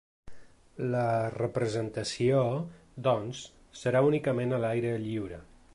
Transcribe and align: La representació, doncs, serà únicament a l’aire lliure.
La 0.95 1.03
representació, 1.35 2.41
doncs, 3.09 3.45
serà 3.83 4.05
únicament 4.13 4.57
a 4.59 4.65
l’aire 4.65 4.97
lliure. 5.07 5.45